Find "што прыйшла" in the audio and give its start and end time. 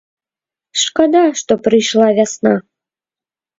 1.43-2.07